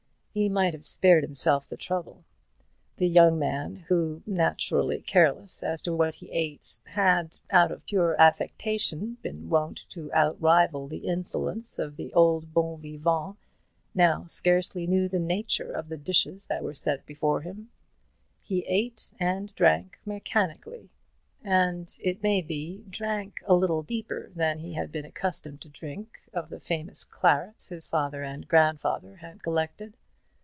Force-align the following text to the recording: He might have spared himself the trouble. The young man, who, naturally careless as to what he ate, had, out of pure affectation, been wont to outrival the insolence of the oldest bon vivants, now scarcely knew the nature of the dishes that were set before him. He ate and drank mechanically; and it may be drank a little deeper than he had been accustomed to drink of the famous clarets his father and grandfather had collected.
He 0.33 0.47
might 0.47 0.73
have 0.73 0.85
spared 0.85 1.25
himself 1.25 1.67
the 1.67 1.75
trouble. 1.75 2.23
The 2.95 3.07
young 3.09 3.37
man, 3.37 3.75
who, 3.89 4.23
naturally 4.25 5.01
careless 5.01 5.61
as 5.61 5.81
to 5.81 5.93
what 5.93 6.15
he 6.15 6.31
ate, 6.31 6.79
had, 6.85 7.37
out 7.49 7.69
of 7.69 7.85
pure 7.85 8.15
affectation, 8.17 9.17
been 9.21 9.49
wont 9.49 9.85
to 9.89 10.09
outrival 10.13 10.87
the 10.87 11.05
insolence 11.05 11.77
of 11.77 11.97
the 11.97 12.13
oldest 12.13 12.53
bon 12.53 12.79
vivants, 12.81 13.35
now 13.93 14.23
scarcely 14.25 14.87
knew 14.87 15.09
the 15.09 15.19
nature 15.19 15.69
of 15.69 15.89
the 15.89 15.97
dishes 15.97 16.45
that 16.45 16.63
were 16.63 16.73
set 16.73 17.05
before 17.05 17.41
him. 17.41 17.69
He 18.41 18.63
ate 18.67 19.11
and 19.19 19.53
drank 19.53 19.99
mechanically; 20.05 20.91
and 21.43 21.93
it 21.99 22.23
may 22.23 22.41
be 22.41 22.85
drank 22.89 23.41
a 23.47 23.53
little 23.53 23.83
deeper 23.83 24.29
than 24.33 24.59
he 24.59 24.75
had 24.75 24.93
been 24.93 25.03
accustomed 25.03 25.59
to 25.59 25.67
drink 25.67 26.21
of 26.33 26.47
the 26.47 26.61
famous 26.61 27.03
clarets 27.03 27.67
his 27.67 27.85
father 27.85 28.23
and 28.23 28.47
grandfather 28.47 29.17
had 29.17 29.43
collected. 29.43 29.97